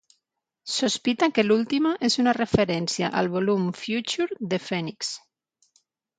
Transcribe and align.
Sospita 0.75 1.27
que 1.35 1.43
l'última 1.45 1.91
és 2.09 2.17
una 2.23 2.33
referència 2.39 3.13
al 3.21 3.31
volum 3.35 3.69
"Future" 3.83 4.41
de 4.55 4.61
"Phoenix". 4.71 5.13